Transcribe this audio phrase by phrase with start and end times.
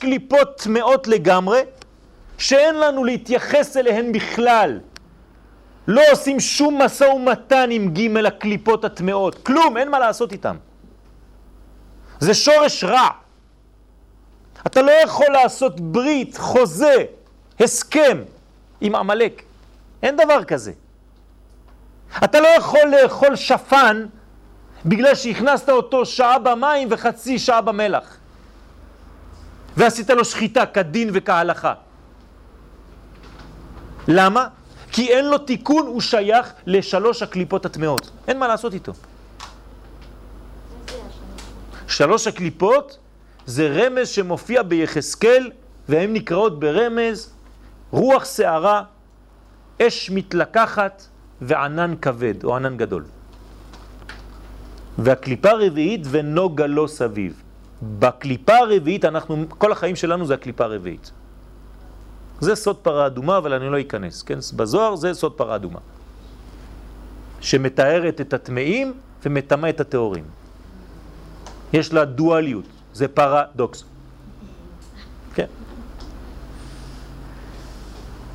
[0.00, 1.60] קליפות טמאות לגמרי,
[2.38, 4.80] שאין לנו להתייחס אליהן בכלל.
[5.88, 10.56] לא עושים שום מסע ומתן עם ג' הקליפות הטמאות, כלום, אין מה לעשות איתם.
[12.20, 13.08] זה שורש רע.
[14.66, 17.04] אתה לא יכול לעשות ברית, חוזה,
[17.60, 18.22] הסכם
[18.80, 19.42] עם עמלק.
[20.02, 20.72] אין דבר כזה.
[22.24, 24.06] אתה לא יכול לאכול שפן
[24.84, 28.19] בגלל שהכנסת אותו שעה במים וחצי שעה במלח.
[29.80, 31.74] ועשית לו שחיטה כדין וכהלכה.
[34.08, 34.48] למה?
[34.92, 38.10] כי אין לו תיקון, הוא שייך לשלוש הקליפות הטמאות.
[38.28, 38.92] אין מה לעשות איתו.
[41.86, 42.98] שלוש הקליפות
[43.46, 45.50] זה רמז שמופיע ביחזקאל,
[45.88, 47.32] והן נקראות ברמז
[47.90, 48.82] רוח שערה,
[49.82, 51.02] אש מתלקחת
[51.40, 53.04] וענן כבד, או ענן גדול.
[54.98, 57.42] והקליפה הרביעית ונוגה לא סביב.
[57.82, 61.10] בקליפה הרביעית, אנחנו, כל החיים שלנו זה הקליפה הרביעית.
[62.40, 64.38] זה סוד פרה אדומה, אבל אני לא אכנס, כן?
[64.56, 65.78] בזוהר זה סוד פרה אדומה.
[67.40, 68.92] שמתארת את הטמאים
[69.24, 70.24] ומטמא את הטהורים.
[71.72, 73.84] יש לה דואליות, זה פרדוקס.
[75.34, 75.46] כן.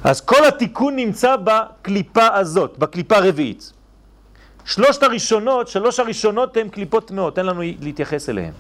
[0.04, 3.72] אז כל התיקון נמצא בקליפה הזאת, בקליפה הרביעית.
[4.66, 8.54] שלושת הראשונות, שלוש הראשונות הן קליפות טמאות, אין לנו להתייחס אליהן.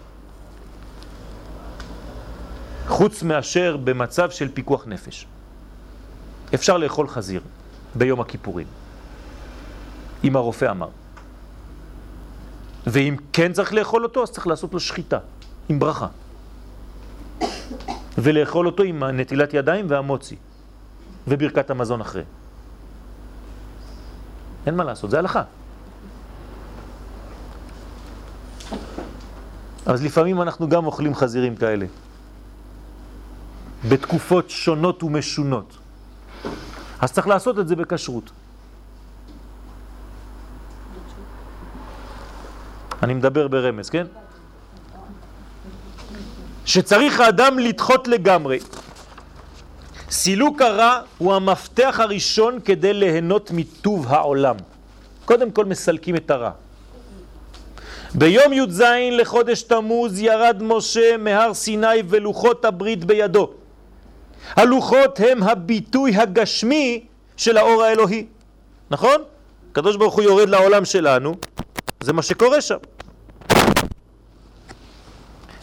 [2.88, 5.28] חוץ מאשר במצב של פיקוח נפש.
[6.54, 7.42] אפשר לאכול חזיר
[7.96, 8.68] ביום הכיפורים,
[10.24, 10.90] אם הרופא אמר.
[12.88, 15.20] ואם כן צריך לאכול אותו, אז צריך לעשות לו שחיטה,
[15.70, 16.08] עם ברכה.
[18.18, 20.36] ולאכול אותו עם נטילת ידיים והמוצי,
[21.28, 22.24] וברכת המזון אחרי.
[24.66, 25.44] אין מה לעשות, זה הלכה.
[29.86, 31.86] אז לפעמים אנחנו גם אוכלים חזירים כאלה,
[33.90, 35.78] בתקופות שונות ומשונות.
[37.02, 38.32] אז צריך לעשות את זה בכשרות.
[43.04, 44.06] אני מדבר ברמז, כן?
[46.66, 48.60] שצריך האדם לדחות לגמרי.
[50.10, 54.56] סילוק הרע הוא המפתח הראשון כדי ליהנות מטוב העולם.
[55.26, 56.52] קודם כל מסלקים את הרע.
[58.16, 63.65] ביום י"ז לחודש תמוז ירד משה מהר סיני ולוחות הברית בידו.
[64.50, 67.06] הלוחות הם הביטוי הגשמי
[67.38, 68.26] של האור האלוהי,
[68.92, 69.22] נכון?
[69.72, 71.36] הקדוש ברוך הוא יורד לעולם שלנו,
[72.04, 72.78] זה מה שקורה שם.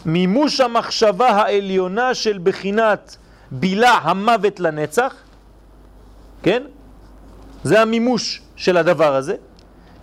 [0.05, 3.17] מימוש המחשבה העליונה של בחינת
[3.51, 5.15] בילה המוות לנצח,
[6.43, 6.63] כן?
[7.63, 9.35] זה המימוש של הדבר הזה,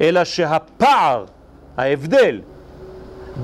[0.00, 1.24] אלא שהפער,
[1.76, 2.40] ההבדל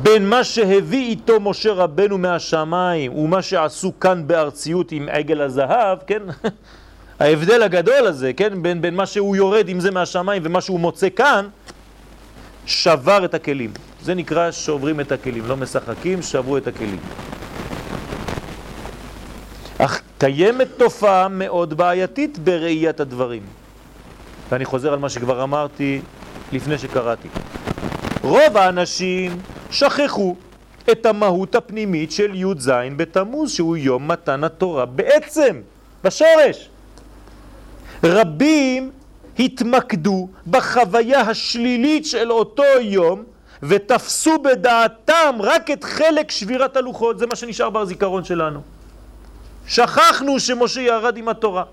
[0.02, 6.22] בין מה שהביא איתו משה רבנו מהשמיים ומה שעשו כאן בארציות עם עגל הזהב, כן?
[7.20, 8.62] ההבדל הגדול הזה, כן?
[8.62, 11.48] בין, בין מה שהוא יורד עם זה מהשמיים ומה שהוא מוצא כאן,
[12.66, 13.70] שבר את הכלים.
[14.02, 16.98] זה נקרא שוברים את הכלים, לא משחקים, שברו את הכלים.
[19.78, 23.42] אך קיימת תופעה מאוד בעייתית בראיית הדברים.
[24.50, 26.00] ואני חוזר על מה שכבר אמרתי
[26.52, 27.28] לפני שקראתי.
[28.22, 29.38] רוב האנשים
[29.76, 30.36] שכחו
[30.90, 35.60] את המהות הפנימית של י"ז בתמוז, שהוא יום מתן התורה בעצם,
[36.04, 36.68] בשורש.
[38.04, 38.90] רבים
[39.38, 43.24] התמקדו בחוויה השלילית של אותו יום
[43.62, 48.60] ותפסו בדעתם רק את חלק שבירת הלוחות, זה מה שנשאר בזיכרון שלנו.
[49.66, 51.64] שכחנו שמשה ירד עם התורה.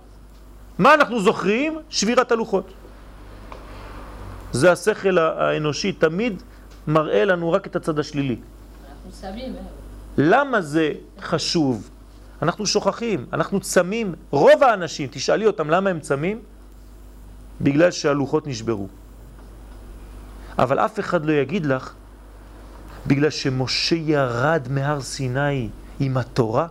[0.78, 1.80] מה אנחנו זוכרים?
[1.90, 2.74] שבירת הלוחות.
[4.52, 6.44] זה השכל האנושי תמיד
[6.88, 8.36] מראה לנו רק את הצד השלילי.
[10.18, 11.90] למה זה חשוב?
[12.42, 14.16] אנחנו שוכחים, אנחנו צמים.
[14.32, 16.40] רוב האנשים, תשאלי אותם למה הם צמים?
[17.62, 18.88] בגלל שהלוחות נשברו.
[20.60, 21.94] אבל אף אחד לא יגיד לך,
[23.08, 25.70] בגלל שמשה ירד מהר סיני
[26.00, 26.68] עם התורה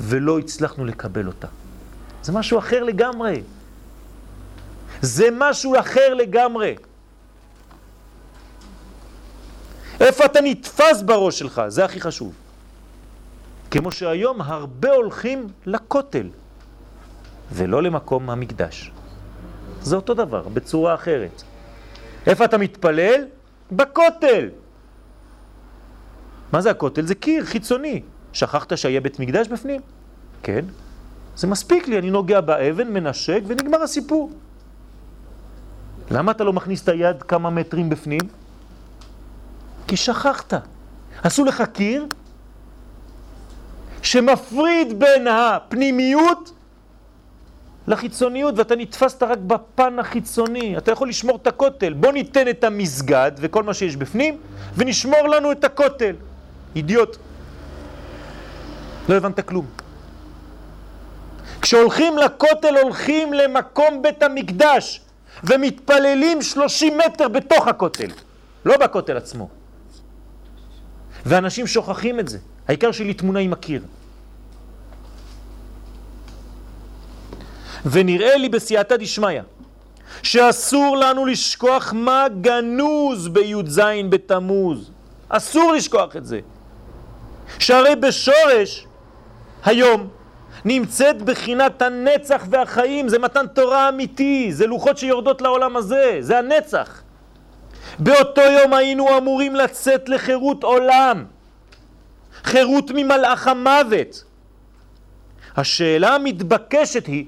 [0.00, 1.48] ולא הצלחנו לקבל אותה.
[2.22, 3.42] זה משהו אחר לגמרי.
[5.02, 6.74] זה משהו אחר לגמרי.
[10.00, 11.62] איפה אתה נתפס בראש שלך?
[11.68, 12.34] זה הכי חשוב.
[13.70, 16.28] כמו שהיום הרבה הולכים לכותל,
[17.52, 18.90] ולא למקום המקדש.
[19.82, 21.42] זה אותו דבר, בצורה אחרת.
[22.26, 23.24] איפה אתה מתפלל?
[23.72, 24.48] בכותל.
[26.52, 27.06] מה זה הכותל?
[27.06, 28.02] זה קיר חיצוני.
[28.32, 29.80] שכחת שהיה בית מקדש בפנים?
[30.42, 30.64] כן.
[31.36, 34.30] זה מספיק לי, אני נוגע באבן, מנשק ונגמר הסיפור.
[36.10, 38.20] למה אתה לא מכניס את היד כמה מטרים בפנים?
[39.86, 40.54] כי שכחת.
[41.22, 42.06] עשו לך קיר
[44.02, 46.52] שמפריד בין הפנימיות
[47.86, 50.78] לחיצוניות, ואתה נתפסת רק בפן החיצוני.
[50.78, 51.92] אתה יכול לשמור את הכותל.
[51.92, 54.38] בוא ניתן את המסגד וכל מה שיש בפנים,
[54.76, 56.16] ונשמור לנו את הכותל.
[56.76, 57.16] אידיוט.
[59.08, 59.66] לא הבנת כלום.
[61.62, 65.00] כשהולכים לכותל הולכים למקום בית המקדש
[65.44, 68.10] ומתפללים 30 מטר בתוך הכותל,
[68.64, 69.48] לא בכותל עצמו.
[71.26, 72.38] ואנשים שוכחים את זה.
[72.68, 73.82] העיקר שלי תמונה עם הקיר.
[77.86, 79.40] ונראה לי בסייעתא דשמיא
[80.22, 84.90] שאסור לנו לשכוח מה גנוז בי"ז בתמוז.
[85.28, 86.40] אסור לשכוח את זה.
[87.58, 88.86] שהרי בשורש
[89.64, 90.08] היום
[90.64, 97.02] נמצאת בחינת הנצח והחיים, זה מתן תורה אמיתי, זה לוחות שיורדות לעולם הזה, זה הנצח.
[97.98, 101.24] באותו יום היינו אמורים לצאת לחירות עולם,
[102.44, 104.24] חירות ממלאך המוות.
[105.56, 107.24] השאלה המתבקשת היא,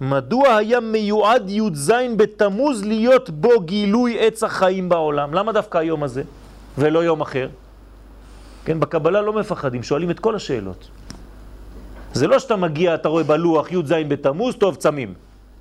[0.00, 5.34] מדוע היה מיועד י"ז בתמוז להיות בו גילוי עץ החיים בעולם?
[5.34, 6.22] למה דווקא היום הזה
[6.78, 7.48] ולא יום אחר?
[8.64, 10.88] כן, בקבלה לא מפחדים, שואלים את כל השאלות.
[12.12, 15.14] זה לא שאתה מגיע, אתה רואה בלוח י"ז בתמוז, טוב, צמים.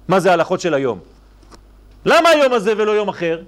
[0.08, 1.00] מה זה ההלכות של היום?
[2.06, 3.42] למה היום הזה ולא יום אחר?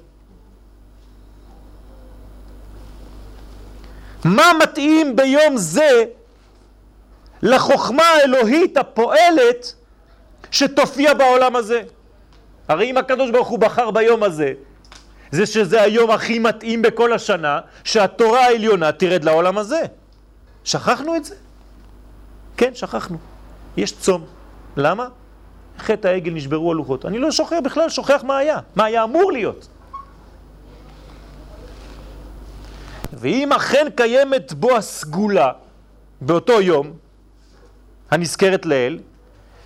[4.26, 6.04] מה מתאים ביום זה
[7.42, 9.74] לחוכמה האלוהית הפועלת
[10.52, 11.82] שתופיע בעולם הזה?
[12.68, 14.54] הרי אם הקדוש ברוך הוא בחר ביום הזה,
[15.32, 19.82] זה שזה היום הכי מתאים בכל השנה, שהתורה העליונה תרד לעולם הזה.
[20.64, 21.36] שכחנו את זה?
[22.58, 23.18] כן, שכחנו.
[23.78, 24.26] יש צום.
[24.78, 25.08] למה?
[25.80, 27.06] חטא העגל נשברו הלוחות.
[27.06, 29.68] אני לא שוכח בכלל, שוכח מה היה, מה היה אמור להיות.
[33.18, 35.52] ואם אכן קיימת בו הסגולה
[36.22, 36.94] באותו יום,
[38.12, 39.00] הנזכרת לאל,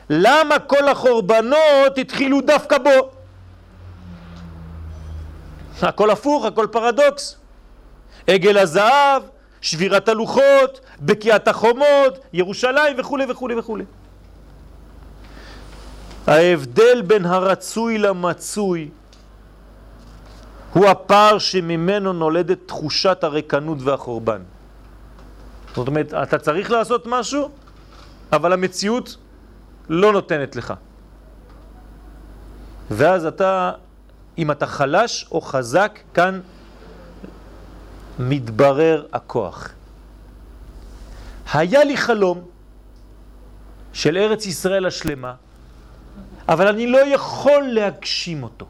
[0.09, 3.11] למה כל החורבנות התחילו דווקא בו?
[5.81, 7.35] הכל הפוך, הכל פרדוקס.
[8.27, 9.23] עגל הזהב,
[9.61, 13.77] שבירת הלוחות, בקיעת החומות, ירושלים וכו' וכו' וכו'.
[16.27, 18.89] ההבדל בין הרצוי למצוי
[20.73, 24.41] הוא הפער שממנו נולדת תחושת הריקנות והחורבן.
[25.75, 27.49] זאת אומרת, אתה צריך לעשות משהו,
[28.33, 29.17] אבל המציאות
[29.89, 30.73] לא נותנת לך.
[32.91, 33.71] ואז אתה,
[34.37, 36.39] אם אתה חלש או חזק, כאן
[38.19, 39.69] מתברר הכוח.
[41.53, 42.41] היה לי חלום
[43.93, 45.33] של ארץ ישראל השלמה,
[46.49, 48.65] אבל אני לא יכול להגשים אותו.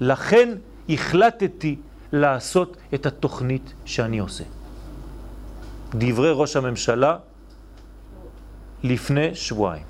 [0.00, 0.48] לכן
[0.88, 1.76] החלטתי
[2.12, 4.44] לעשות את התוכנית שאני עושה.
[5.94, 7.16] דברי ראש הממשלה
[8.82, 9.84] לפני שבועיים.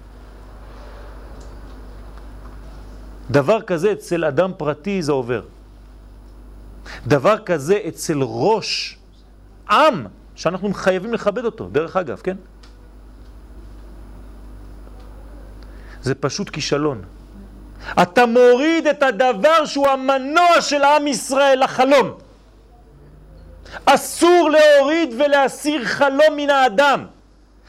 [3.31, 5.43] דבר כזה אצל אדם פרטי זה עובר.
[7.07, 8.99] דבר כזה אצל ראש
[9.71, 12.37] עם, שאנחנו חייבים לכבד אותו, דרך אגב, כן?
[16.03, 17.03] זה פשוט כישלון.
[18.03, 22.19] אתה מוריד את הדבר שהוא המנוע של עם ישראל, החלום.
[23.85, 27.07] אסור להוריד ולהסיר חלום מן האדם.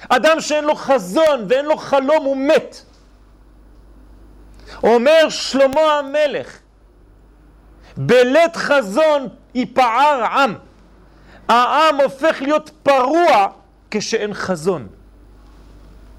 [0.09, 2.81] אדם שאין לו חזון ואין לו חלום הוא מת.
[4.83, 6.57] אומר שלמה המלך,
[7.97, 10.55] בלית חזון ייפער עם.
[11.47, 13.47] העם הופך להיות פרוע
[13.91, 14.87] כשאין חזון.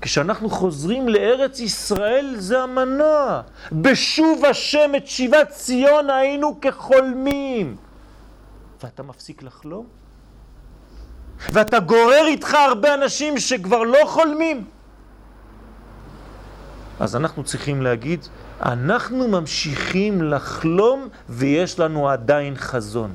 [0.00, 3.40] כשאנחנו חוזרים לארץ ישראל זה המנוע.
[3.72, 7.76] בשוב השם את שיבת ציון היינו כחולמים.
[8.82, 9.86] ואתה מפסיק לחלום?
[11.52, 14.64] ואתה גורר איתך הרבה אנשים שכבר לא חולמים?
[17.00, 18.26] אז אנחנו צריכים להגיד,
[18.62, 23.12] אנחנו ממשיכים לחלום ויש לנו עדיין חזון.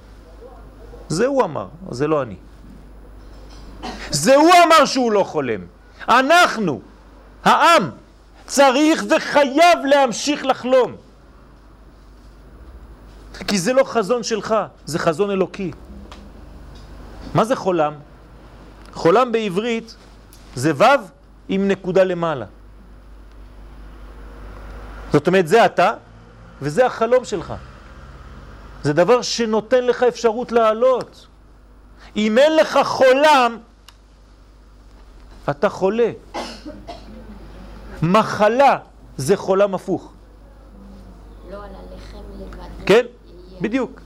[1.08, 2.36] זה הוא אמר, זה לא אני.
[4.10, 5.75] זה הוא אמר שהוא לא חולם.
[6.10, 6.82] אנחנו,
[7.44, 7.90] העם,
[8.46, 10.96] צריך וחייב להמשיך לחלום.
[13.48, 15.72] כי זה לא חזון שלך, זה חזון אלוקי.
[17.34, 17.94] מה זה חולם?
[18.94, 19.96] חולם בעברית
[20.56, 20.84] זה ו'
[21.50, 22.46] עם נקודה למעלה.
[25.14, 25.94] זאת אומרת, זה אתה,
[26.62, 27.54] וזה החלום שלך.
[28.84, 31.28] זה דבר שנותן לך אפשרות לעלות.
[32.16, 33.58] אם אין לך חולם,
[35.50, 36.12] אתה חולה.
[38.02, 38.78] מחלה
[39.18, 40.12] זה חולם הפוך.
[41.52, 42.86] לא על הלחם לבד.
[42.86, 43.06] כן,
[43.62, 44.02] בדיוק.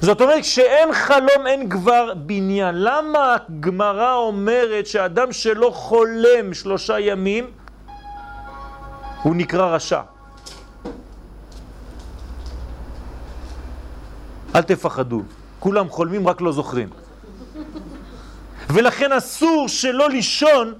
[0.00, 2.74] זאת אומרת, כשאין חלום אין כבר בניין.
[2.74, 7.50] למה הגמרא אומרת שאדם שלא חולם שלושה ימים,
[9.22, 10.00] הוא נקרא רשע?
[14.54, 15.22] אל תפחדו,
[15.60, 17.03] כולם חולמים רק לא זוכרים.
[18.74, 20.74] ולכן אסור שלא לישון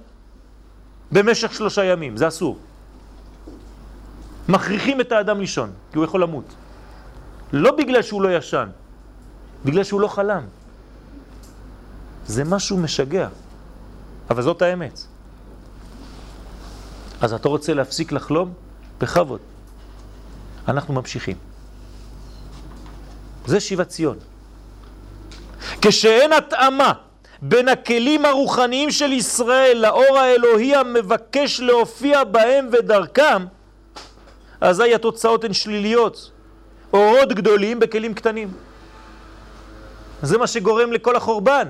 [1.11, 2.57] במשך שלושה ימים, זה אסור.
[4.49, 6.45] מכריחים את האדם לישון, כי הוא יכול למות.
[7.53, 8.69] לא בגלל שהוא לא ישן,
[9.65, 10.43] בגלל שהוא לא חלם.
[12.27, 13.27] זה משהו משגע,
[14.29, 14.99] אבל זאת האמת.
[17.21, 18.53] אז אתה רוצה להפסיק לחלום?
[18.99, 19.39] בכבוד.
[20.67, 21.37] אנחנו ממשיכים.
[23.45, 24.17] זה שיבת ציון.
[25.81, 27.04] כשאין התאמה
[27.47, 33.45] בין הכלים הרוחניים של ישראל לאור האלוהי המבקש להופיע בהם ודרכם,
[34.61, 36.31] אזי התוצאות הן שליליות.
[36.93, 38.51] אורות גדולים בכלים קטנים.
[40.21, 41.67] זה מה שגורם לכל החורבן.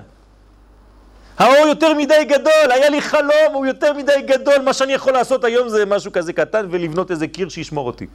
[1.38, 5.44] האור יותר מדי גדול, היה לי חלום, הוא יותר מדי גדול, מה שאני יכול לעשות
[5.44, 8.08] היום זה משהו כזה קטן ולבנות איזה קיר שישמור אותי.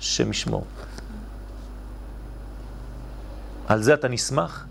[0.00, 0.64] השם ישמור.
[3.68, 4.66] על זה אתה נשמח?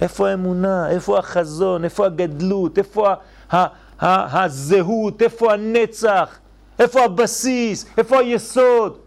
[0.00, 0.90] איפה האמונה?
[0.90, 1.84] איפה החזון?
[1.84, 2.78] איפה הגדלות?
[2.78, 3.14] איפה ה-
[3.50, 3.66] ה-
[4.00, 5.22] ה- הזהות?
[5.22, 6.38] איפה הנצח?
[6.78, 7.86] איפה הבסיס?
[7.98, 8.98] איפה היסוד?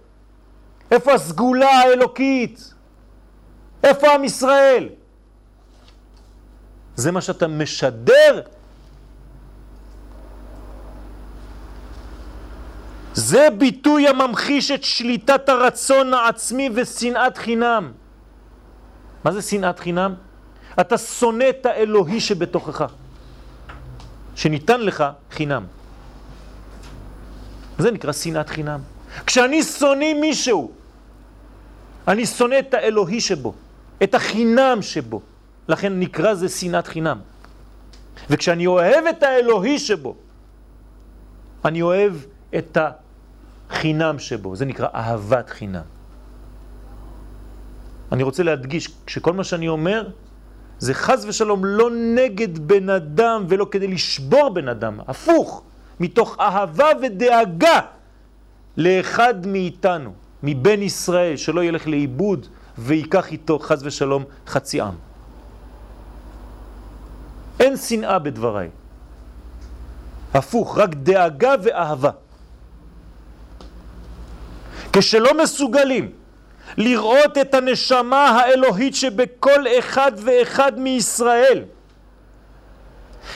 [0.91, 2.73] איפה הסגולה האלוקית?
[3.83, 4.89] איפה עם ישראל?
[6.95, 8.41] זה מה שאתה משדר?
[13.13, 17.91] זה ביטוי הממחיש את שליטת הרצון העצמי ושנאת חינם.
[19.23, 20.13] מה זה שנאת חינם?
[20.79, 22.93] אתה שונא את האלוהי שבתוכך,
[24.35, 25.65] שניתן לך חינם.
[27.77, 28.79] זה נקרא שנאת חינם.
[29.25, 30.71] כשאני שונא מישהו,
[32.07, 33.53] אני שונא את האלוהי שבו,
[34.03, 35.21] את החינם שבו.
[35.67, 37.19] לכן נקרא זה שנאת חינם.
[38.29, 40.15] וכשאני אוהב את האלוהי שבו,
[41.65, 42.13] אני אוהב
[42.57, 42.77] את
[43.69, 44.55] החינם שבו.
[44.55, 45.87] זה נקרא אהבת חינם.
[48.11, 50.07] אני רוצה להדגיש, שכל מה שאני אומר,
[50.79, 55.63] זה חז ושלום לא נגד בן אדם ולא כדי לשבור בן אדם, הפוך,
[55.99, 57.79] מתוך אהבה ודאגה
[58.77, 64.93] לאחד מאיתנו, מבן ישראל, שלא ילך לאיבוד ויקח איתו חז ושלום חצי עם.
[67.59, 68.69] אין שנאה בדבריי.
[70.33, 72.11] הפוך, רק דאגה ואהבה.
[74.93, 76.11] כשלא מסוגלים
[76.77, 81.63] לראות את הנשמה האלוהית שבכל אחד ואחד מישראל,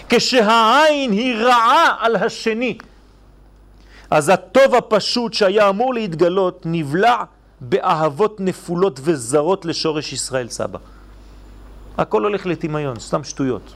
[0.09, 2.77] כשהעין היא רעה על השני,
[4.11, 7.23] אז הטוב הפשוט שהיה אמור להתגלות נבלע
[7.61, 10.79] באהבות נפולות וזרות לשורש ישראל סבא.
[11.97, 13.73] הכל הולך לטמיון, סתם שטויות.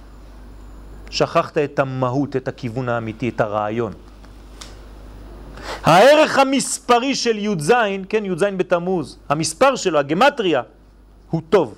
[1.10, 3.94] שכחת את המהות, את הכיוון האמיתי, את הרעיון.
[5.86, 7.74] הערך המספרי של י"ז,
[8.10, 10.62] כן, י"ז בתמוז, המספר שלו, הגמטריה,
[11.30, 11.78] הוא טוב.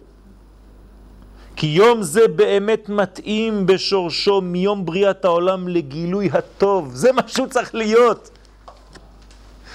[1.55, 6.95] כי יום זה באמת מתאים בשורשו מיום בריאת העולם לגילוי הטוב.
[6.95, 8.29] זה מה שהוא צריך להיות.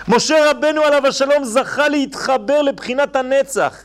[0.09, 3.83] משה רבנו עליו השלום זכה להתחבר לבחינת הנצח.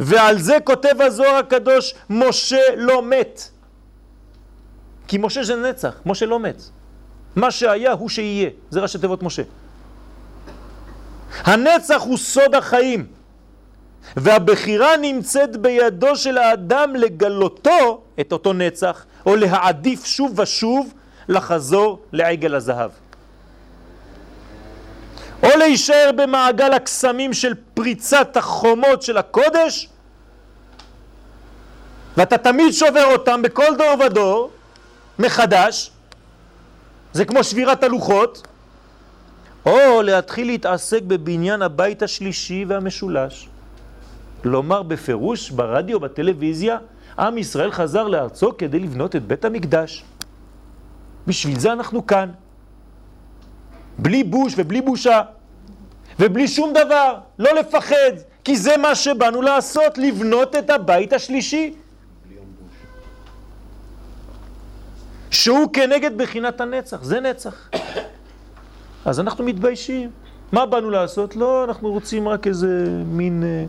[0.00, 3.42] ועל זה כותב הזוהר הקדוש, משה לא מת.
[5.08, 6.62] כי משה זה נצח, משה לא מת.
[7.36, 9.42] מה שהיה הוא שיהיה, זה ראשי תיבות משה.
[11.44, 13.06] הנצח הוא סוד החיים,
[14.16, 20.94] והבחירה נמצאת בידו של האדם לגלותו, את אותו נצח, או להעדיף שוב ושוב
[21.28, 22.90] לחזור לעגל הזהב.
[25.42, 29.88] או להישאר במעגל הקסמים של פריצת החומות של הקודש,
[32.16, 34.50] ואתה תמיד שובר אותם בכל דור ודור,
[35.18, 35.90] מחדש,
[37.12, 38.46] זה כמו שבירת הלוחות,
[39.66, 43.48] או להתחיל להתעסק בבניין הבית השלישי והמשולש.
[44.44, 46.78] לומר בפירוש ברדיו, בטלוויזיה,
[47.18, 50.04] עם ישראל חזר לארצו כדי לבנות את בית המקדש.
[51.26, 52.30] בשביל זה אנחנו כאן.
[53.98, 55.22] בלי בוש ובלי בושה,
[56.20, 58.12] ובלי שום דבר, לא לפחד,
[58.44, 61.74] כי זה מה שבאנו לעשות, לבנות את הבית השלישי.
[65.30, 67.70] שהוא כנגד בחינת הנצח, זה נצח.
[69.04, 70.10] אז אנחנו מתביישים.
[70.52, 71.36] מה באנו לעשות?
[71.36, 73.64] לא, אנחנו רוצים רק איזה מין אה,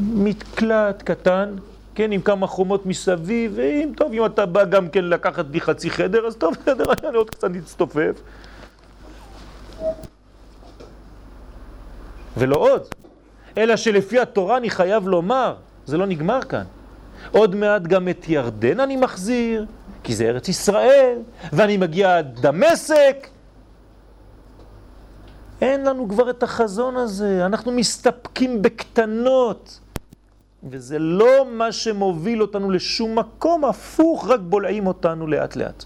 [0.00, 1.54] מקלט קטן,
[1.94, 5.90] כן, עם כמה חומות מסביב, ואם טוב, אם אתה בא גם כן לקחת לי חצי
[5.90, 8.20] חדר, אז טוב, חדר, אני עוד קצת נצטופף.
[12.36, 12.82] ולא עוד.
[13.58, 15.54] אלא שלפי התורה אני חייב לומר,
[15.86, 16.64] זה לא נגמר כאן.
[17.30, 19.66] עוד מעט גם את ירדן אני מחזיר,
[20.02, 21.18] כי זה ארץ ישראל,
[21.52, 23.28] ואני מגיע עד דמשק.
[25.60, 29.80] אין לנו כבר את החזון הזה, אנחנו מסתפקים בקטנות.
[30.70, 35.84] וזה לא מה שמוביל אותנו לשום מקום, הפוך, רק בולעים אותנו לאט לאט.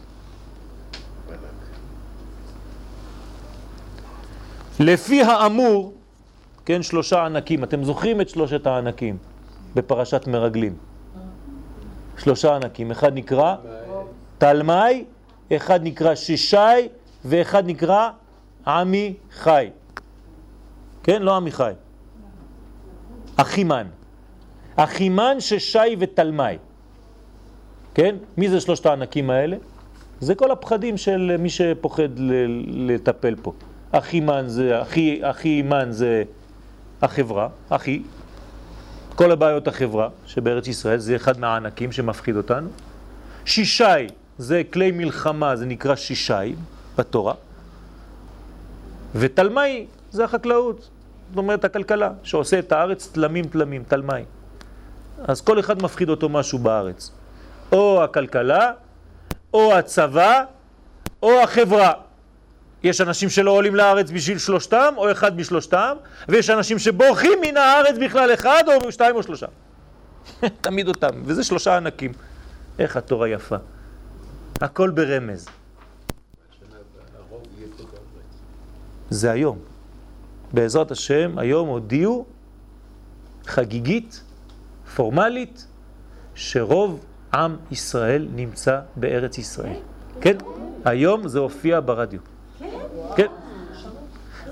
[4.81, 5.95] לפי האמור,
[6.65, 9.17] כן, שלושה ענקים, אתם זוכרים את שלושת הענקים
[9.75, 10.89] בפרשת מרגלים?
[12.21, 13.55] שלושה ענקים, אחד נקרא
[14.39, 15.05] תלמי,
[15.57, 16.89] אחד נקרא שישי
[17.25, 18.11] ואחד נקרא
[18.67, 19.71] עמי חי.
[21.03, 21.73] כן, לא עמי חי.
[23.37, 23.87] אחימן.
[24.77, 26.59] אחימן, ששי ותלמי.
[27.95, 28.17] כן?
[28.37, 29.57] מי זה שלושת הענקים האלה?
[30.21, 32.19] זה כל הפחדים של מי שפוחד
[32.67, 33.53] לטפל פה.
[33.93, 36.23] אחימן זה, אחי, אחימן זה
[37.03, 38.03] החברה, אחי.
[39.14, 42.69] כל הבעיות החברה שבארץ ישראל זה אחד מהענקים שמפחיד אותנו.
[43.45, 44.07] שישי
[44.38, 46.55] זה כלי מלחמה, זה נקרא שישי
[46.99, 47.35] בתורה.
[49.14, 50.88] ותלמי זה החקלאות,
[51.29, 54.23] זאת אומרת הכלכלה, שעושה את הארץ תלמים תלמים, תלמי.
[55.25, 57.11] אז כל אחד מפחיד אותו משהו בארץ.
[57.73, 58.73] או הכלכלה,
[59.55, 60.43] או הצבא,
[61.23, 61.93] או החברה.
[62.83, 65.97] יש אנשים שלא עולים לארץ בשביל שלושתם, או אחד משלושתם,
[66.29, 69.47] ויש אנשים שבורחים מן הארץ בכלל אחד, או שתיים או שלושה.
[70.61, 72.13] תמיד אותם, וזה שלושה ענקים.
[72.79, 73.57] איך התורה יפה.
[74.61, 75.49] הכל ברמז.
[79.11, 79.59] זה היום.
[80.53, 82.27] בעזרת השם, היום הודיעו
[83.47, 84.23] חגיגית
[84.95, 85.67] פורמלית
[86.35, 89.77] שרוב עם ישראל נמצא בארץ ישראל.
[90.21, 90.37] כן?
[90.85, 92.21] היום זה הופיע ברדיו.
[93.17, 93.26] כן?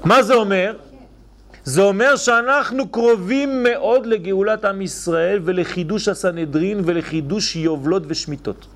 [0.05, 0.77] מה זה אומר?
[1.65, 8.67] זה אומר שאנחנו קרובים מאוד לגאולת עם ישראל ולחידוש הסנהדרין ולחידוש יובלות ושמיטות.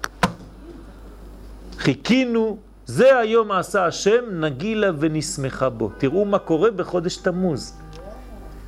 [1.79, 5.91] חיכינו, זה היום עשה השם, נגילה ונשמחה בו.
[5.99, 7.75] תראו מה קורה בחודש תמוז.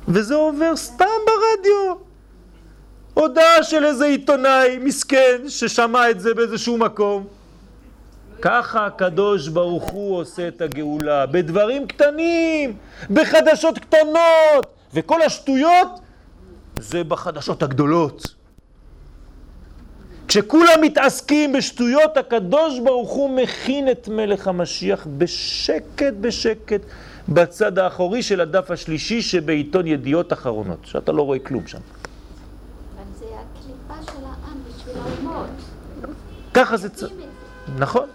[0.07, 1.95] וזה עובר סתם ברדיו.
[3.13, 7.27] הודעה של איזה עיתונאי מסכן ששמע את זה באיזשהו מקום.
[8.41, 12.77] ככה הקדוש ברוך הוא עושה את הגאולה, בדברים קטנים,
[13.09, 15.89] בחדשות קטנות, וכל השטויות
[16.79, 18.35] זה בחדשות הגדולות.
[20.27, 26.81] כשכולם מתעסקים בשטויות, הקדוש ברוך הוא מכין את מלך המשיח בשקט בשקט
[27.29, 31.79] בצד האחורי של הדף השלישי שבעיתון ידיעות אחרונות, שאתה לא רואה כלום שם.
[36.53, 37.13] ככה זה צריך.
[37.77, 38.07] נכון.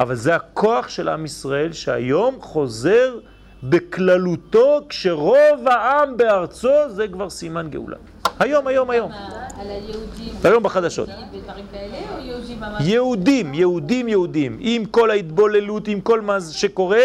[0.00, 3.18] אבל זה הכוח של עם ישראל שהיום חוזר
[3.62, 7.96] בכללותו כשרוב העם בארצו זה כבר סימן גאולה.
[8.38, 9.12] היום, היום, היום.
[9.12, 10.34] על היהודים.
[10.44, 11.08] היום בחדשות.
[12.80, 14.56] יהודים, יהודים, יהודים.
[14.60, 17.02] עם כל ההתבוללות, עם כל מה שקורה,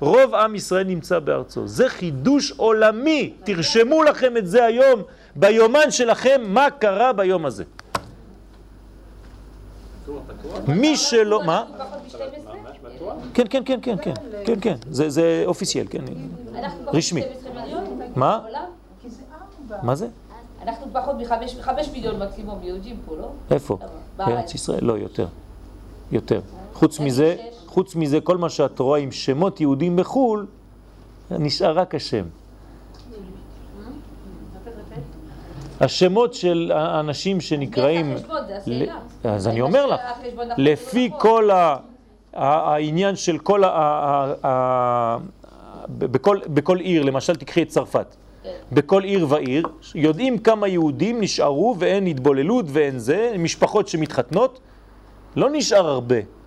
[0.00, 1.66] רוב עם ישראל נמצא בארצו.
[1.66, 3.32] זה חידוש עולמי.
[3.44, 5.02] תרשמו לכם את זה היום
[5.36, 7.64] ביומן שלכם, מה קרה ביום הזה.
[10.68, 11.64] מי שלא, מה?
[13.34, 16.04] כן, כן, כן, כן, כן, כן, כן, זה אופיסיאל, כן,
[16.86, 17.22] רשמי.
[18.16, 18.40] מה?
[19.82, 20.08] מה זה?
[20.62, 21.16] אנחנו פחות
[21.58, 23.28] מחמש מיליון מקסימום יהודים פה, לא?
[23.50, 23.78] איפה?
[24.16, 24.84] בארץ ישראל?
[24.84, 25.26] לא, יותר.
[26.12, 26.40] יותר.
[26.72, 30.46] חוץ מזה, חוץ מזה, כל מה שאת רואה עם שמות יהודים בחו"ל,
[31.30, 32.24] נשאר רק השם.
[35.80, 38.14] השמות של האנשים שנקראים...
[39.24, 40.00] אז אני אומר לך,
[40.56, 41.50] לפי כל
[42.32, 45.18] העניין של כל ה...
[46.28, 48.50] בכל עיר, למשל תקחי את צרפת, כן.
[48.72, 54.60] בכל עיר ועיר, יודעים כמה יהודים נשארו ואין התבוללות ואין זה, משפחות שמתחתנות,
[55.36, 56.37] לא נשאר הרבה.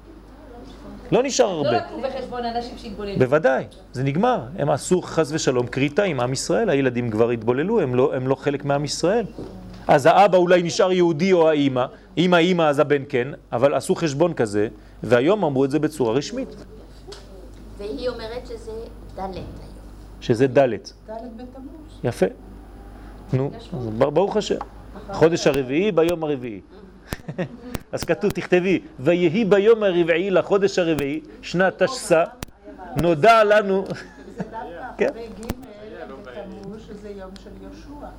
[1.12, 1.71] לא נשאר לא הרבה.
[1.71, 3.19] לא לקחו בחשבון אנשים שהתבוללו.
[3.19, 4.43] בוודאי, זה נגמר.
[4.58, 8.36] הם עשו חס ושלום כריתה עם עם ישראל, הילדים כבר התבוללו, הם לא, הם לא
[8.36, 9.26] חלק מעם ישראל.
[9.88, 11.86] אז האבא אולי נשאר יהודי או האימא,
[12.17, 14.67] אם האימא אז הבן כן, אבל עשו חשבון כזה,
[15.04, 16.56] והיום אמרו את זה בצורה רשמית.
[17.78, 18.71] והיא אומרת שזה
[19.15, 19.43] דלת
[20.21, 20.93] שזה דלת.
[21.08, 22.00] דלת בתמוז.
[22.04, 22.26] יפה.
[23.34, 23.52] נו,
[23.97, 24.56] ברוך השם.
[25.12, 26.62] חודש הרביעי ביום הרביעי.
[27.91, 32.23] אז כתוב, תכתבי, ויהי ביום הרביעי לחודש הרביעי, שנת תשס"א,
[32.97, 33.86] נודע לנו...
[34.97, 35.10] כן.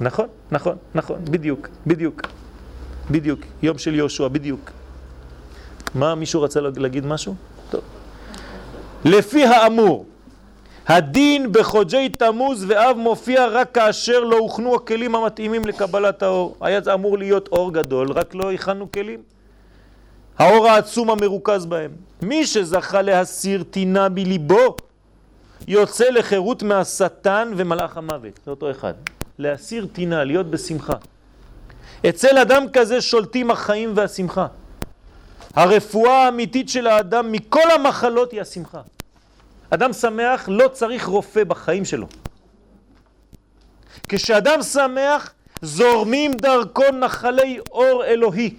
[0.00, 2.22] נכון, נכון, נכון, בדיוק, בדיוק,
[3.10, 4.70] בדיוק, יום של יהושע, בדיוק.
[5.94, 7.34] מה, מישהו רצה להגיד משהו?
[7.70, 7.80] טוב.
[9.04, 10.06] לפי האמור,
[10.86, 16.56] הדין בחודשי תמוז ואב מופיע רק כאשר לא הוכנו הכלים המתאימים לקבלת האור.
[16.60, 19.20] היה אמור להיות אור גדול, רק לא הכנו כלים.
[20.38, 21.90] האור העצום המרוכז בהם.
[22.22, 24.76] מי שזכה להסיר טינה מליבו,
[25.68, 28.40] יוצא לחירות מהשטן ומלאך המוות.
[28.44, 28.94] זה אותו אחד.
[29.38, 30.94] להסיר טינה, להיות בשמחה.
[32.08, 34.46] אצל אדם כזה שולטים החיים והשמחה.
[35.54, 38.80] הרפואה האמיתית של האדם מכל המחלות היא השמחה.
[39.70, 42.06] אדם שמח לא צריך רופא בחיים שלו.
[44.08, 48.54] כשאדם שמח זורמים דרכו נחלי אור אלוהי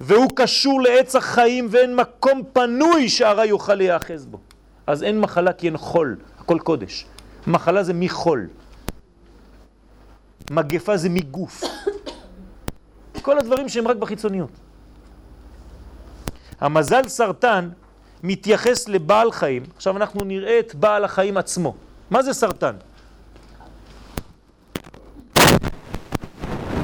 [0.00, 4.38] והוא קשור לעץ החיים ואין מקום פנוי שהרע יוכל להיאחז בו.
[4.86, 7.06] אז אין מחלה כי אין חול, הכל קודש.
[7.46, 8.48] מחלה זה מחול.
[10.50, 11.64] מגפה זה מגוף.
[13.22, 14.50] כל הדברים שהם רק בחיצוניות.
[16.60, 17.68] המזל סרטן
[18.22, 19.62] מתייחס לבעל חיים.
[19.76, 21.74] עכשיו אנחנו נראה את בעל החיים עצמו.
[22.10, 22.74] מה זה סרטן?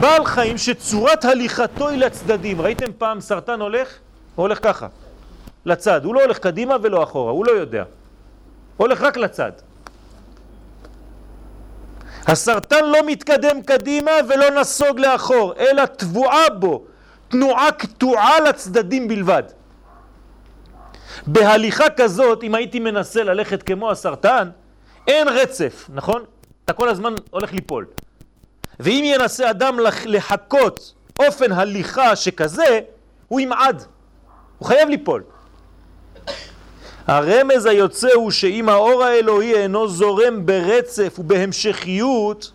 [0.01, 2.61] בעל חיים שצורת הליכתו היא לצדדים.
[2.61, 3.99] ראיתם פעם סרטן הולך?
[4.35, 4.87] הוא הולך ככה,
[5.67, 6.05] לצד.
[6.05, 7.85] הוא לא הולך קדימה ולא אחורה, הוא לא יודע.
[8.77, 9.53] הוא הולך רק לצד.
[12.27, 16.85] הסרטן לא מתקדם קדימה ולא נסוג לאחור, אלא תבועה בו,
[17.29, 19.43] תנועה קטועה לצדדים בלבד.
[21.27, 24.51] בהליכה כזאת, אם הייתי מנסה ללכת כמו הסרטן,
[25.07, 26.25] אין רצף, נכון?
[26.65, 27.87] אתה כל הזמן הולך ליפול.
[28.81, 32.81] ואם ינסה אדם לחכות אופן הליכה שכזה,
[33.29, 33.83] הוא ימעד,
[34.59, 35.23] הוא חייב ליפול.
[37.07, 42.53] הרמז היוצא הוא שאם האור האלוהי אינו זורם ברצף ובהמשכיות,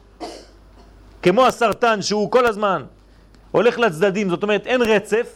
[1.21, 2.83] כמו הסרטן שהוא כל הזמן
[3.51, 5.27] הולך לצדדים, זאת אומרת אין רצף,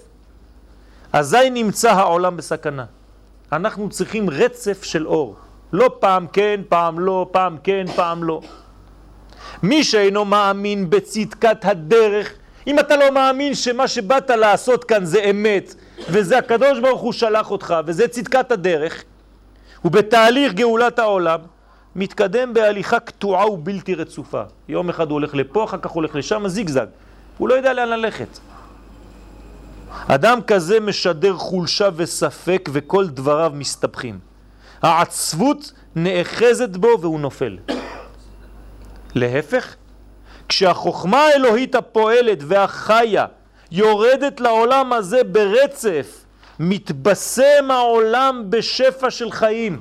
[1.14, 2.86] אזי נמצא העולם בסכנה.
[3.52, 5.36] אנחנו צריכים רצף של אור.
[5.74, 8.42] לא פעם כן, פעם לא, פעם כן, פעם לא.
[9.64, 12.34] מי שאינו מאמין בצדקת הדרך,
[12.68, 15.76] אם אתה לא מאמין שמה שבאת לעשות כאן זה אמת,
[16.10, 19.04] וזה הקדוש ברוך הוא שלח אותך, וזה צדקת הדרך,
[19.86, 21.40] ובתהליך גאולת העולם,
[21.96, 24.42] מתקדם בהליכה קטועה ובלתי רצופה.
[24.70, 26.88] יום אחד הוא הולך לפה, אחר כך הולך לשם, זיגזג.
[27.38, 28.28] הוא לא יודע לאן ללכת.
[30.08, 34.20] אדם כזה משדר חולשה וספק וכל דבריו מסתבכים.
[34.82, 37.58] העצבות נאחזת בו והוא נופל.
[39.16, 39.76] להפך,
[40.50, 43.26] כשהחוכמה האלוהית הפועלת והחיה
[43.72, 46.26] יורדת לעולם הזה ברצף,
[46.60, 49.80] מתבשם העולם בשפע של חיים.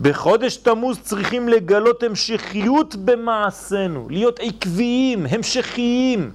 [0.00, 6.30] בחודש תמוז צריכים לגלות המשכיות במעשינו, להיות עקביים, המשכיים.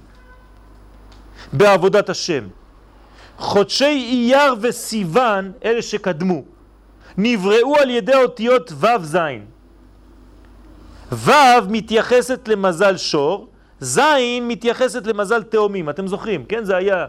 [1.52, 2.44] בעבודת השם.
[3.38, 6.42] חודשי אייר וסיוון, אלה שקדמו,
[7.18, 9.16] נבראו על ידי אותיות ו' ז'.
[11.12, 11.30] ו'
[11.68, 13.48] מתייחסת למזל שור,
[13.80, 14.00] ז'
[14.42, 16.64] מתייחסת למזל תאומים, אתם זוכרים, כן?
[16.64, 17.06] זה היה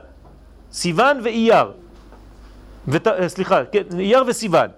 [0.72, 1.72] סיוון ואייר.
[2.88, 3.08] ות...
[3.08, 4.70] אה, סליחה, כן, אייר וסיוון.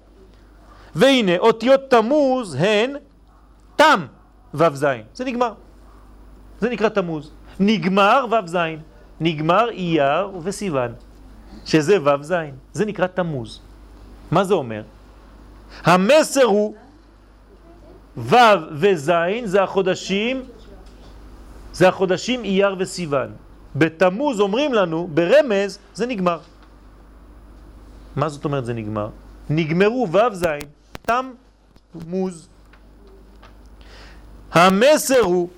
[0.95, 2.95] והנה, אותיות תמוז הן
[3.75, 4.05] תם
[4.53, 4.85] ו' ז'.
[5.13, 5.53] זה נגמר.
[6.59, 7.31] זה נקרא תמוז.
[7.59, 8.57] נגמר ו' ז'.
[9.21, 10.93] נגמר אייר וסיוון,
[11.65, 12.33] שזה ו' ז',
[12.73, 13.59] זה נקרא תמוז.
[14.31, 14.81] מה זה אומר?
[15.83, 16.75] המסר הוא
[18.17, 18.35] ו'
[18.71, 19.11] וז'
[19.45, 20.43] זה החודשים,
[21.73, 23.31] זה החודשים אייר וסיוון.
[23.75, 26.39] בתמוז אומרים לנו, ברמז, זה נגמר.
[28.15, 29.09] מה זאת אומרת זה נגמר?
[29.49, 30.45] נגמרו ו' ז',
[31.01, 31.31] תם
[32.07, 32.47] מוז.
[34.51, 35.49] המסר הוא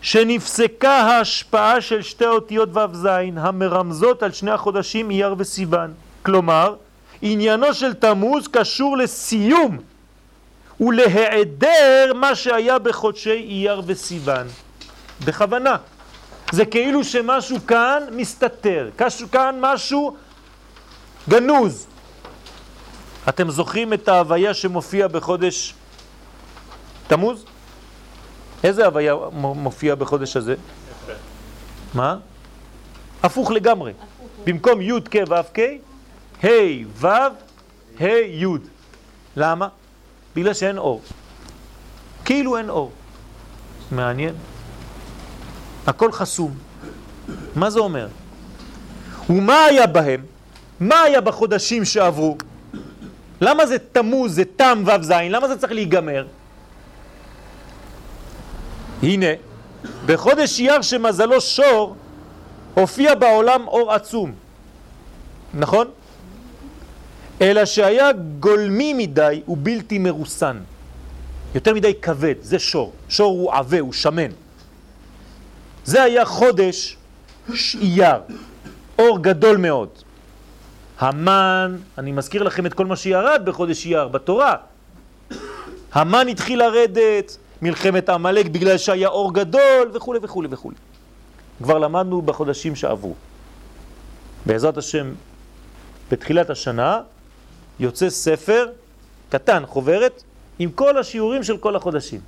[0.00, 5.92] שנפסקה ההשפעה של שתי אותיות ו' ז' המרמזות על שני החודשים אייר וסיוון.
[6.22, 6.74] כלומר,
[7.22, 9.78] עניינו של תמוז קשור לסיום
[10.80, 14.46] ולהיעדר מה שהיה בחודשי אייר וסיוון.
[15.24, 15.76] בכוונה.
[16.52, 18.90] זה כאילו שמשהו כאן מסתתר,
[19.32, 20.16] כאן משהו
[21.28, 21.86] גנוז.
[23.28, 25.74] אתם זוכרים את ההוויה שמופיע בחודש
[27.06, 27.44] תמוז?
[28.64, 30.54] איזה הוויה מופיע בחודש הזה?
[31.94, 32.16] מה?
[33.22, 33.92] הפוך לגמרי.
[34.44, 35.60] במקום י' כ' ו' כ',
[36.44, 36.48] ה'
[37.00, 37.06] ו',
[38.00, 38.46] ה' י'.
[39.36, 39.68] למה?
[40.36, 41.02] בגלל שאין אור.
[42.24, 42.90] כאילו אין אור.
[43.90, 44.34] מעניין.
[45.86, 46.54] הכל חסום.
[47.56, 48.08] מה זה אומר?
[49.30, 50.24] ומה היה בהם?
[50.80, 52.36] מה היה בחודשים שעברו?
[53.40, 56.26] למה זה תמוז, זה תם ו' ז', למה זה צריך להיגמר?
[59.02, 59.26] הנה,
[60.06, 61.96] בחודש אייר שמזלו שור,
[62.74, 64.32] הופיע בעולם אור עצום.
[65.54, 65.90] נכון?
[67.42, 70.56] אלא שהיה גולמי מדי ובלתי מרוסן.
[71.54, 72.92] יותר מדי כבד, זה שור.
[73.08, 74.30] שור הוא עבה, הוא שמן.
[75.84, 76.96] זה היה חודש
[77.74, 78.20] אייר,
[78.98, 79.88] אור גדול מאוד.
[80.98, 84.56] המן, אני מזכיר לכם את כל מה שירד בחודש אייר, בתורה.
[85.92, 90.70] המן התחיל לרדת, מלחמת עמלק בגלל שהיה אור גדול וכו' וכו' וכו'.
[91.62, 93.14] כבר למדנו בחודשים שעברו.
[94.46, 95.12] בעזרת השם,
[96.10, 97.00] בתחילת השנה
[97.82, 98.66] יוצא ספר
[99.30, 100.22] קטן, חוברת,
[100.58, 102.20] עם כל השיעורים של כל החודשים.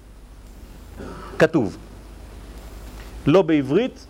[1.38, 1.76] כתוב.
[3.26, 4.06] לא בעברית,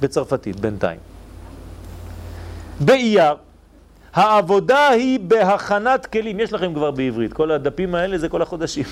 [0.00, 1.00] בצרפתית, בינתיים.
[2.80, 3.34] באייר,
[4.14, 8.84] העבודה היא בהכנת כלים, יש לכם כבר בעברית, כל הדפים האלה זה כל החודשים.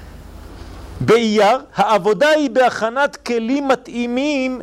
[1.06, 4.60] באייר, העבודה היא בהכנת כלים מתאימים,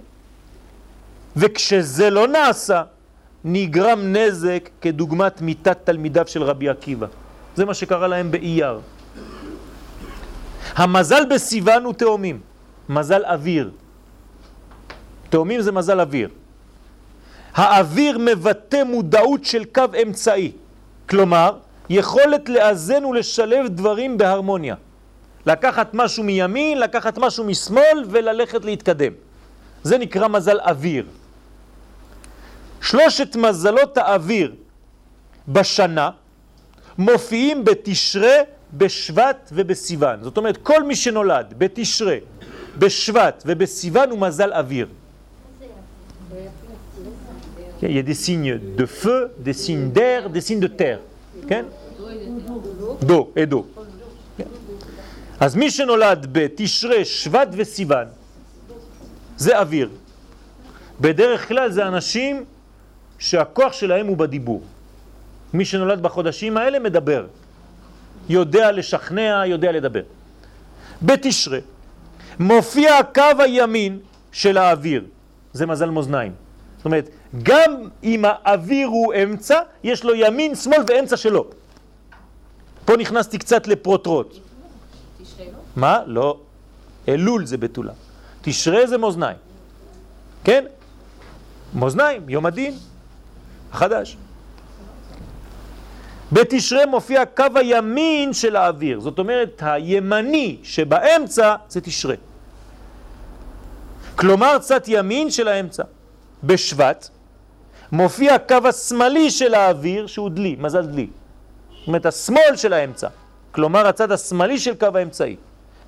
[1.36, 2.84] וכשזה לא נעשה,
[3.50, 7.08] נגרם נזק כדוגמת מיתת תלמידיו של רבי עקיבא.
[7.56, 8.80] זה מה שקרה להם באייר.
[10.76, 12.40] המזל בסיוון הוא תאומים,
[12.90, 13.72] מזל אוויר.
[15.30, 16.30] תאומים זה מזל אוויר.
[17.56, 20.52] האוויר מבטא מודעות של קו אמצעי,
[21.10, 21.58] כלומר,
[21.90, 24.76] יכולת לאזן ולשלב דברים בהרמוניה.
[25.46, 29.12] לקחת משהו מימין, לקחת משהו משמאל וללכת להתקדם.
[29.84, 31.06] זה נקרא מזל אוויר.
[32.82, 34.56] שלושת מזלות האוויר
[35.48, 36.10] בשנה
[36.98, 38.36] מופיעים בתשרה,
[38.74, 40.24] בשבט ובסיוון.
[40.24, 42.16] זאת אומרת, כל מי שנולד בתשרה,
[42.78, 44.88] בשבט ובסיוון הוא מזל אוויר.
[47.82, 50.98] Il y a des signes de feu, des signes d'air.
[51.48, 51.66] כן?
[53.02, 53.66] דו, אדו.
[55.40, 58.08] אז מי שנולד בתשרה, שבט וסיוון,
[59.38, 59.90] זה אוויר.
[61.02, 62.46] בדרך כלל זה אנשים
[63.20, 64.62] שהכוח שלהם הוא בדיבור.
[65.54, 67.26] מי שנולד בחודשים האלה מדבר.
[68.30, 70.04] יודע לשכנע, יודע לדבר.
[71.02, 71.60] בתשרה
[72.40, 74.00] מופיע הקו הימין
[74.32, 75.06] של האוויר,
[75.54, 76.32] זה מזל מאזניים.
[76.78, 77.10] זאת אומרת,
[77.44, 81.46] גם אם האוויר הוא אמצע, יש לו ימין, שמאל ואמצע שלו.
[82.86, 84.38] פה נכנסתי קצת לפרוטרוט.
[85.76, 86.00] מה?
[86.06, 86.40] לא.
[87.08, 87.94] אלול זה בתולה.
[88.42, 89.38] תשרה זה מאזניים.
[90.44, 90.66] כן?
[91.74, 92.74] מאזניים, יום הדין,
[93.78, 94.18] החדש.
[96.32, 102.16] בתשרה מופיע קו הימין של האוויר, זאת אומרת הימני שבאמצע זה תשרה.
[104.16, 105.84] כלומר צד ימין של האמצע.
[106.44, 107.10] בשבט
[107.92, 111.08] מופיע הקו השמאלי של האוויר שהוא דלי, מזל דלי.
[111.80, 113.08] זאת אומרת השמאל של האמצע,
[113.52, 115.36] כלומר הצד השמאלי של קו האמצעי.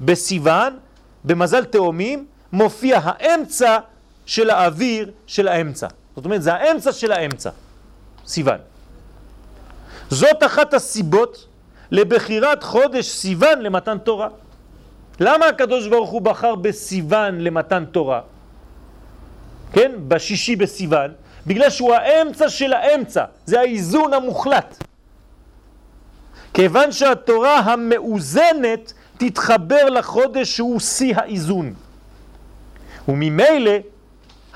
[0.02, 0.78] בסיוון,
[1.24, 3.78] במזל תאומים, מופיע האמצע
[4.26, 5.88] של האוויר של האמצע.
[6.16, 7.50] זאת אומרת זה האמצע של האמצע,
[8.30, 8.58] סיוון.
[10.10, 11.48] זאת אחת הסיבות
[11.92, 14.28] לבחירת חודש סיוון למתן תורה.
[15.20, 18.22] למה הקדוש ברוך הוא בחר בסיוון למתן תורה?
[19.74, 19.92] כן?
[20.08, 21.12] בשישי בסיוון,
[21.48, 24.84] בגלל שהוא האמצע של האמצע, זה האיזון המוחלט.
[26.54, 31.74] כיוון שהתורה המאוזנת תתחבר לחודש שהוא שיא האיזון.
[33.08, 33.72] וממילא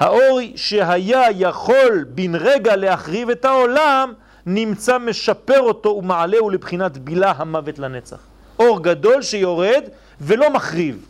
[0.04, 4.14] האור שהיה יכול בן רגע להחריב את העולם,
[4.46, 8.18] נמצא משפר אותו ומעלהו לבחינת בילה המוות לנצח.
[8.60, 9.84] אור גדול שיורד
[10.22, 11.06] ולא מחריב.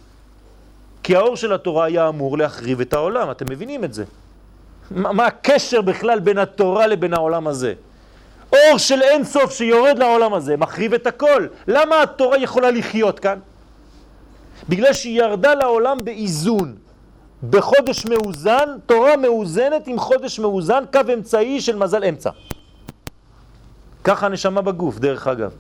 [1.04, 4.04] כי האור של התורה היה אמור להחריב את העולם, אתם מבינים את זה.
[4.92, 7.74] מה, מה הקשר בכלל בין התורה לבין העולם הזה?
[8.52, 11.48] אור של אין סוף שיורד לעולם הזה, מחריב את הכל.
[11.68, 13.40] למה התורה יכולה לחיות כאן?
[14.70, 16.83] בגלל שהיא ירדה לעולם באיזון.
[17.50, 22.30] בחודש מאוזן, תורה מאוזנת עם חודש מאוזן, קו אמצעי של מזל אמצע.
[24.04, 25.52] ככה הנשמה בגוף, דרך אגב.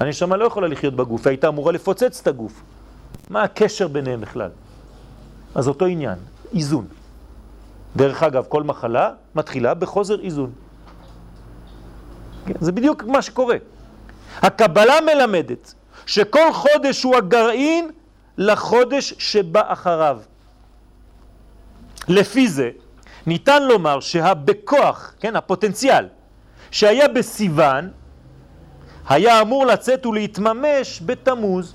[0.00, 2.62] הנשמה לא יכולה לחיות בגוף, היא הייתה אמורה לפוצץ את הגוף.
[3.30, 4.50] מה הקשר ביניהם בכלל?
[5.54, 6.18] אז אותו עניין,
[6.54, 6.86] איזון.
[7.96, 10.50] דרך אגב, כל מחלה מתחילה בחוזר איזון.
[12.46, 13.56] כן, זה בדיוק מה שקורה.
[14.42, 15.74] הקבלה מלמדת
[16.06, 17.90] שכל חודש הוא הגרעין
[18.38, 20.18] לחודש שבא אחריו.
[22.08, 22.70] לפי זה
[23.26, 26.06] ניתן לומר שהבכוח, כן, הפוטנציאל,
[26.70, 27.90] שהיה בסיוון,
[29.08, 31.74] היה אמור לצאת ולהתממש בתמוז.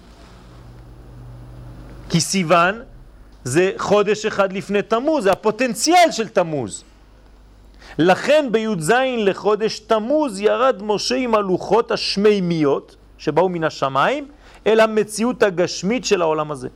[2.10, 2.82] כי סיוון
[3.44, 6.84] זה חודש אחד לפני תמוז, זה הפוטנציאל של תמוז.
[7.98, 14.28] לכן בי"ז לחודש תמוז ירד משה עם הלוחות השמימיות שבאו מן השמיים
[14.67, 16.70] אל המציאות הגשמית של העולם הזה.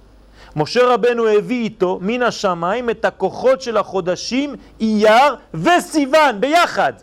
[0.56, 6.94] משה רבנו הביא איתו מן השמיים את הכוחות של החודשים אייר וסיוון ביחד.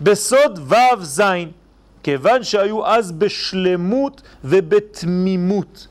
[0.00, 1.22] בסוד ו' ז',
[2.02, 5.86] כיוון שהיו אז בשלמות ובתמימות.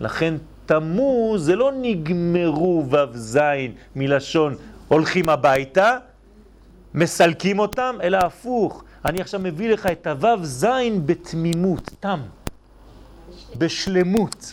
[0.00, 0.34] לכן
[0.66, 3.38] תמוז זה לא נגמרו ו' ז'
[3.96, 4.54] מלשון
[4.88, 5.96] הולכים הביתה,
[6.94, 8.84] מסלקים אותם, אלא הפוך.
[9.04, 10.66] אני עכשיו מביא לך את הו' ז'
[11.06, 12.20] בתמימות, תם,
[13.58, 14.52] בשלמות.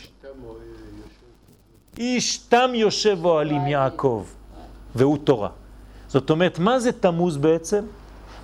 [1.97, 4.25] איש תם יושב אוהלים יעקב,
[4.95, 5.49] והוא תורה.
[6.08, 7.86] זאת אומרת, מה זה תמוז בעצם?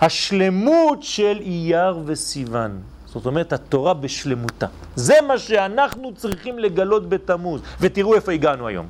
[0.02, 2.82] השלמות של אייר וסיוון.
[3.06, 4.68] זאת אומרת, התורה בשלמותה.
[4.96, 7.62] זה מה שאנחנו צריכים לגלות בתמוז.
[7.80, 8.88] ותראו איפה הגענו היום.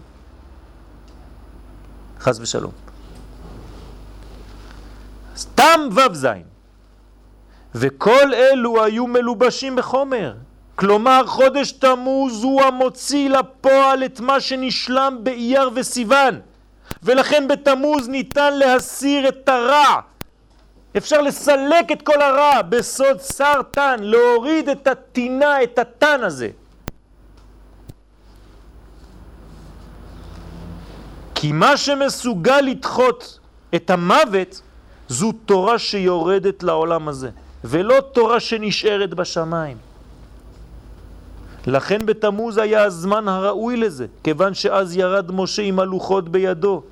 [2.20, 2.72] חס ושלום.
[5.36, 6.28] סתם ו' ז',
[7.76, 10.34] וכל אלו היו מלובשים בחומר.
[10.82, 16.40] כלומר, חודש תמוז הוא המוציא לפועל את מה שנשלם באייר וסיוון.
[17.04, 20.00] ולכן בתמוז ניתן להסיר את הרע.
[20.98, 26.50] אפשר לסלק את כל הרע בסוד שר תן, להוריד את הטינה, את התן הזה.
[31.36, 33.40] כי מה שמסוגל לדחות
[33.76, 34.62] את המוות
[35.10, 37.30] זו תורה שיורדת לעולם הזה,
[37.64, 39.91] ולא תורה שנשארת בשמיים.
[41.68, 46.84] לכן בתמוז היה הזמן הראוי לזה, כיוון שאז ירד משה עם הלוחות בידו,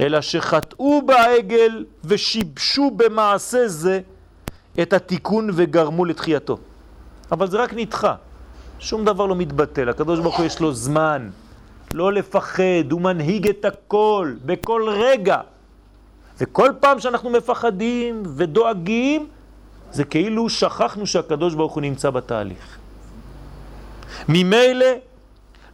[0.00, 4.00] אלא שחטאו בעגל ושיבשו במעשה זה
[4.82, 6.58] את התיקון וגרמו לתחייתו.
[7.32, 8.14] אבל זה רק נדחה,
[8.78, 11.30] שום דבר לא מתבטל, הקדוש ברוך הוא יש לו זמן,
[11.94, 15.40] לא לפחד, הוא מנהיג את הכל, בכל רגע.
[16.40, 19.26] וכל פעם שאנחנו מפחדים ודואגים,
[19.92, 22.79] זה כאילו שכחנו שהקדוש ברוך הוא נמצא בתהליך.
[24.28, 24.86] ממילא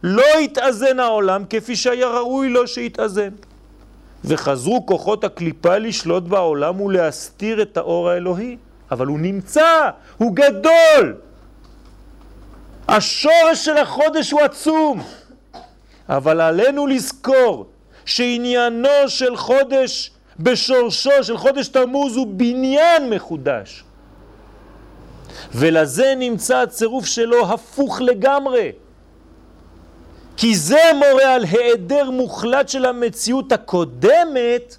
[0.03, 3.29] לא התאזן העולם כפי שהיה ראוי לו שיתאזן.
[4.25, 8.57] וחזרו כוחות הקליפה לשלוט בעולם ולהסתיר את האור האלוהי.
[8.91, 11.15] אבל הוא נמצא, הוא גדול.
[12.87, 15.03] השורש של החודש הוא עצום.
[16.09, 17.65] אבל עלינו לזכור
[18.05, 23.83] שעניינו של חודש בשורשו של חודש תמוז הוא בניין מחודש.
[25.55, 28.71] ולזה נמצא הצירוף שלו הפוך לגמרי.
[30.37, 34.77] כי זה מורה על היעדר מוחלט של המציאות הקודמת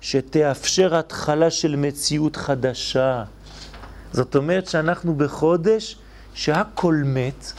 [0.00, 3.24] שתאפשר התחלה של מציאות חדשה.
[4.12, 5.96] זאת אומרת שאנחנו בחודש
[6.34, 7.52] שהכל מת,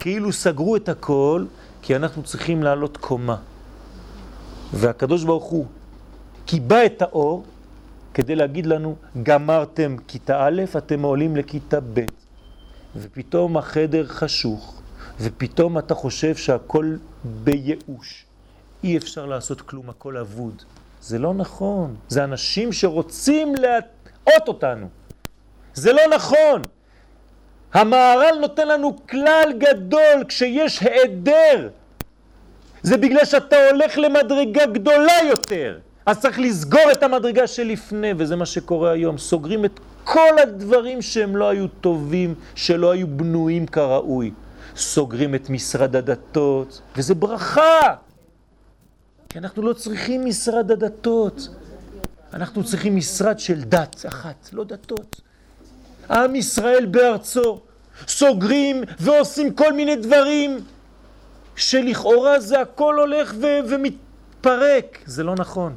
[0.00, 1.44] כאילו סגרו את הכל,
[1.82, 3.36] כי אנחנו צריכים לעלות קומה.
[4.72, 5.66] והקדוש ברוך הוא
[6.46, 7.44] קיבע את האור
[8.16, 12.04] כדי להגיד לנו, גמרתם כיתה א', אתם עולים לכיתה ב',
[12.96, 14.82] ופתאום החדר חשוך,
[15.20, 18.24] ופתאום אתה חושב שהכל בייאוש.
[18.84, 20.62] אי אפשר לעשות כלום, הכל אבוד.
[21.00, 24.88] זה לא נכון, זה אנשים שרוצים להטעות אותנו.
[25.74, 26.62] זה לא נכון.
[27.74, 31.68] המהר"ל נותן לנו כלל גדול כשיש העדר.
[32.82, 35.78] זה בגלל שאתה הולך למדרגה גדולה יותר.
[36.06, 39.18] אז צריך לסגור את המדרגה שלפני, וזה מה שקורה היום.
[39.18, 44.32] סוגרים את כל הדברים שהם לא היו טובים, שלא היו בנויים כראוי.
[44.76, 47.94] סוגרים את משרד הדתות, וזה ברכה!
[49.28, 51.48] כי אנחנו לא צריכים משרד הדתות.
[52.34, 55.20] אנחנו צריכים משרד של דת אחת, לא דתות.
[56.10, 57.60] עם ישראל בארצו,
[58.08, 60.58] סוגרים ועושים כל מיני דברים
[61.56, 64.98] שלכאורה זה הכל הולך ומתפרק.
[65.06, 65.76] זה לא נכון.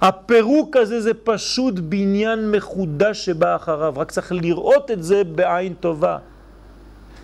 [0.00, 6.18] הפירוק הזה זה פשוט בניין מחודש שבא אחריו, רק צריך לראות את זה בעין טובה.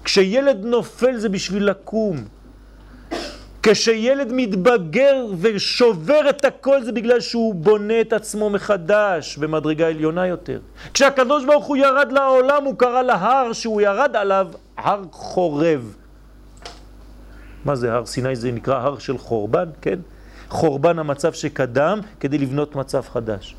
[0.04, 2.16] כשילד נופל זה בשביל לקום.
[3.62, 10.60] כשילד מתבגר ושובר את הכל זה בגלל שהוא בונה את עצמו מחדש במדרגה עליונה יותר.
[10.94, 15.96] כשהקדוש ברוך הוא ירד לעולם הוא קרא להר שהוא ירד עליו הר חורב.
[17.64, 18.36] מה זה הר סיני?
[18.36, 19.98] זה נקרא הר של חורבן, כן?
[20.48, 23.56] חורבן המצב שקדם כדי לבנות מצב חדש.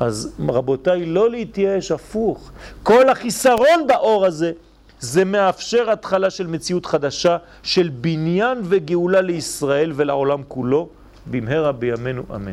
[0.00, 2.50] אז רבותיי, לא להתייאש, הפוך.
[2.82, 4.52] כל החיסרון באור הזה,
[5.00, 10.88] זה מאפשר התחלה של מציאות חדשה, של בניין וגאולה לישראל ולעולם כולו,
[11.26, 12.52] במהרה בימינו אמן.